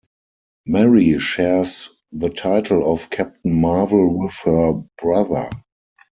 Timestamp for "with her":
4.17-4.73